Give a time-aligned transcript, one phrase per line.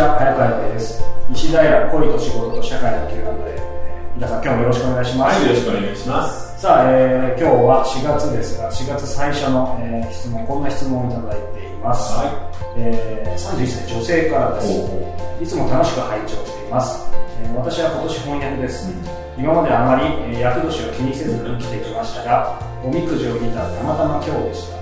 [0.00, 1.02] こんにちは、早川洋平です。
[1.30, 4.16] 石平恋と仕事と社会の Q&A。
[4.16, 5.36] 皆さん、今日もよろしくお願いします。
[5.36, 6.60] はい、よろしくお願いします。
[6.62, 12.16] さあ、えー今日は4月ですが、4月最初の、えー質問、こんな質問をいただいています。
[12.16, 12.32] は
[12.80, 14.72] えー31歳女性からです。
[14.72, 17.04] おいつも楽しく拝聴しています。
[17.44, 18.88] えー私は今年翻訳です。
[19.36, 24.80] 今まであまりえー厄年を気にせず生きてきましたが、おみくじを見たらたまたま今日でした。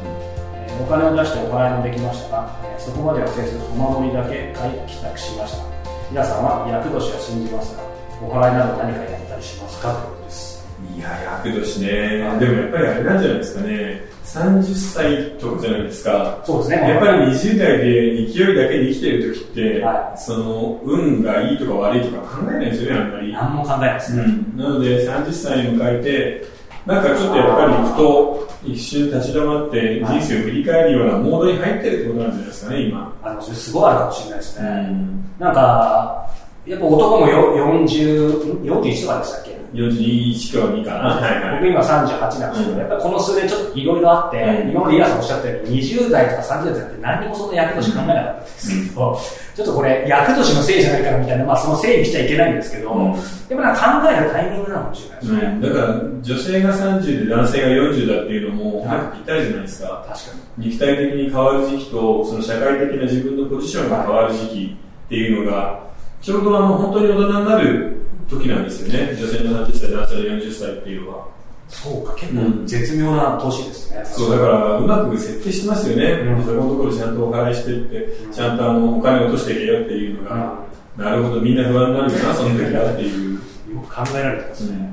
[0.79, 5.65] えーお金を出してお払いもできましたが、えーそこまではせず、お守りだけ買い帰宅しました。
[6.11, 7.83] 皆さんは厄年は信じますか
[8.23, 9.93] お払いなど何かやったりしますか？
[9.93, 10.67] ということです。
[10.97, 11.09] いや、
[11.45, 12.39] 厄年ね。
[12.39, 14.01] でもやっぱりあれなんじゃないですかね。
[14.25, 16.39] 30歳とかじゃないですか。
[16.45, 16.89] そうですね。
[16.91, 23.33] やっぱり20代で勢いだけで生きてる時って、はその運がいいとか悪いとか考えないですよね、あんまり。
[23.33, 24.23] 何も考えないですね。
[24.23, 26.58] うん、なので30歳に迎えて
[26.89, 34.69] なんかちょっとやっぱりふと一瞬立ち止まって人生を振り返るようなモードに入ってるってことなんじゃないですかね今、あの、それすごいあるかもしれないですね。
[34.91, 36.31] うん、なんか、
[36.65, 39.58] やっぱ男もよ40、41とかでしたっけ？
[39.73, 40.99] 41か2かな。
[41.17, 41.61] はいはい。
[41.61, 42.79] 僕今38なんですけど、うん。
[42.79, 44.71] やっぱりこの数年ちょっといろいろあって、うん。
[44.71, 49.21] 今までイラさんおっしゃったように20代とか30代って何にもそんな役年考えなかったんですけど、
[49.57, 53.15] ちょっとこれ役年のせいじゃないかなみたいな、まあそのせいにしちゃいけないんですけど、うん。
[53.49, 55.41] でもなんか考えるタイミングなのかもしれないですね。
[55.41, 55.87] うん、だから
[56.23, 60.05] 女性が30で男性が40だっていうのもぴったりじゃないですか。
[60.09, 64.77] 確か肉体的に変わる時期とその社会的な自分のポジションが変わる時期
[65.07, 65.81] っていうのが
[66.21, 67.98] ちょうどあの本当に大人になる
[68.29, 69.17] 時なんですよね。
[69.17, 71.25] 女性の30歳男性の40歳っていうのは。
[71.27, 71.39] に。
[71.69, 74.05] そうか、結構絶妙な年ですね。
[74.05, 76.45] そうだからうまく設定してますよね、うん。
[76.45, 78.33] そこのところちゃんとお払いしてって、うん。
[78.33, 80.59] ちゃんとあのお金を落としていけよっていうのが、
[80.97, 83.39] なるほどみんな不安になるよなその時はっていう。
[83.75, 84.93] よく考えられてますね。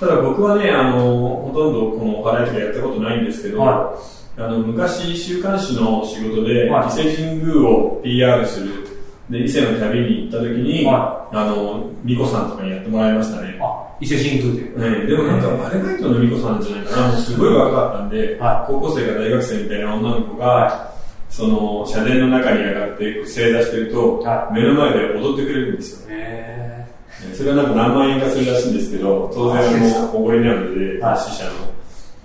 [0.00, 3.96] ただ僕はねあのほとんどこのお払いとかやったことないんですけど、は
[4.36, 6.88] あの昔週刊誌の仕事で、はい。
[6.88, 8.85] 伊勢神宮を PR する
[9.30, 13.58] で伊勢の旅に行った時に、はあの美子さんとかにやってもらいましたね。
[13.60, 15.00] あ、伊勢神宮で。
[15.00, 18.72] ね、でもなんかバレガイトの美子さんじゃないかな、もうすごい若かったんで、はい。
[18.72, 20.94] 高校生が大学生みたいな女の子が、は
[21.28, 26.06] その社殿の中に上がって正座してると、は目の前で踊ってくれるんですよ。
[26.10, 26.86] へ
[27.34, 31.18] それはなんか何万円かするらしいんですけど、当然あの、おごりなので、はい。
[31.18, 31.50] 死者の。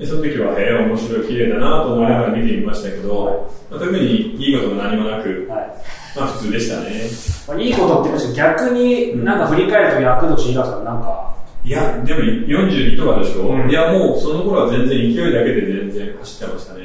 [0.01, 3.37] でその時は、へえ、面白い、綺麗だなと思いながら見てみましたけど、はい。
[3.69, 5.67] まあ特にいいことも何もなくー、はい。
[6.15, 7.05] まあ普通でしたね。
[7.47, 13.69] まあ、いいことって言いましたけど逆になんか振り返ると役年イラさんなんか、いや、でも42とかでしょ、うん。
[13.69, 16.81] いや、もうその頃は全然勢いだけで全然走ってましたね。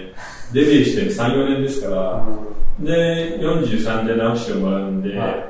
[0.53, 2.27] デビューして3、4年ですから、
[2.81, 5.47] で、43で直してもらうんで、はい。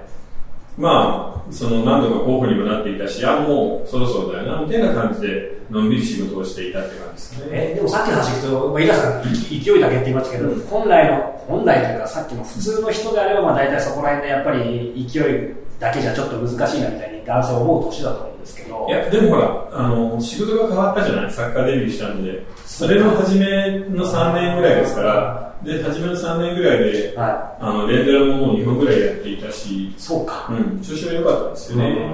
[0.78, 7.46] まあ、その何度か候補にもなっていたし、あ、もうそろそろだよな、みたいな感じで、のんびり仕事をしていたって感じですね。
[7.50, 18.86] えでもさっきの話聞くと、まあ、イラさんい勢いだけって言いましたけど、本来の本来というかさっきの普通の人であればまあ大体そこら辺でやっぱり勢いだけじゃちょっと難しいなみたいに男性は思う年だと思うんですけど。
[18.88, 23.46] いや、でもほら、あの、仕事が変わったじゃない、サッカーデビューしたんで、それの初め
[23.90, 29.86] の3年ぐらいですから、で、初めの3年ぐらいで、はあの、レンドラももう2本ぐらいやっていたし。
[29.88, 32.10] い、、そうか、うん、調子が良かったんですよね。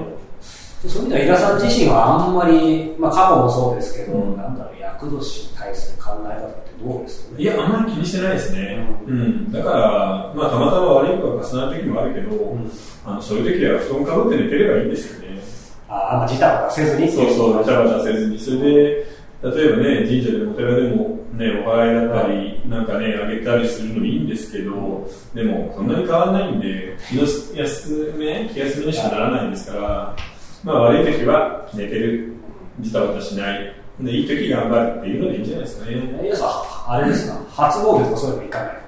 [0.88, 8.86] そういう意味ではイラさん自身はあんまり、まあ、過去もそうですけど、うんなんだろう役年に対する考え方ってどうですかねいや、あんまり気にしてないですね。
[9.06, 9.52] ううんん。
[9.52, 12.70] だから、まあ、たまたま悪いことが重なる時もあるけど、ん
[13.06, 15.40] あの、そういう時は布団かぶって寝てればいいんですよね。
[15.88, 18.38] ああんまジタバタせずにそうそう、バタバタせずに。
[18.38, 19.06] それで、
[19.42, 30.16] 例えばね、神社でもお寺でもね、お祓いだったり、なんかね、あげたりするのいいんですけど、でも、そんなに変わらないんで、気の休め、気休めにしかならないんですから、
[30.64, 32.32] まあ、悪い時は寝てる、
[32.80, 33.74] ジタバタしない。
[34.00, 35.96] で、いい時頑張るっていうのでいいんじゃないですかね。
[36.24, 38.82] イラさんあれですか初詣とかそういうのいかない。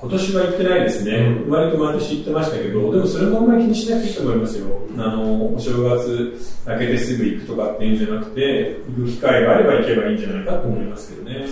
[0.00, 1.50] 今年は行ってないですね、うん。
[1.50, 4.66] 割と毎年行ってましたけど、でもそれもあんまり気にしなくていいと思いますよ、
[4.96, 11.46] あのお正月明けてすぐ行くとかっていうんじゃなくて、行く機会があれば行けばいいんじゃないかと思いますけどね。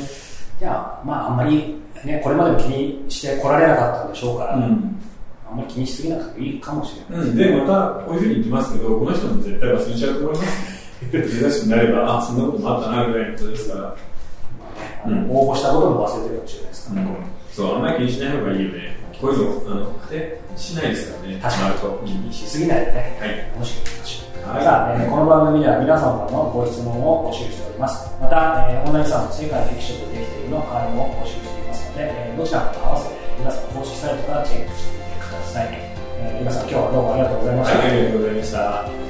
[0.58, 5.00] じゃあ、まあ、あんまり、ね、これまでも気にして来られなかったんでしょうから、うん
[5.50, 7.26] あんまり気にしすぎなくていいかもしれない。
[7.26, 10.46] うん、で、またこういうふうに言ってますけど、この人も絶対忘れちゃうと思います
[11.12, 11.28] ね。
[11.40, 17.16] 珍しくなれば、あ、そんなこともあったなぐらいのことですから、まあねあの応募したことも忘れてるかもしれないですからね。
[17.50, 18.96] そう、あんまり気にしない方がいいよね。
[19.20, 22.02] こういうの、あの、当てしないですからね、確かにと。
[22.06, 24.54] 気にしすぎないでね、はい楽しくいきましょう。
[24.54, 28.08] はいさあ、えーこの番組では皆様からのご質問を募集しております。
[28.20, 35.09] また、えー、オンラインサロン世界的食でできているの会員も募集していますので、えーどちらも合わせて皆さん公式サイトからチェックしてください。
[35.58, 37.78] えー皆さん今日はどうもありがとうございました。
[37.82, 39.09] ありがとうございました。